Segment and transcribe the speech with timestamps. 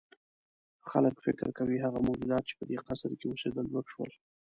[0.89, 4.11] خلک فکر کوي هغه موجودات چې په دې قصر کې اوسېدل ورک شول.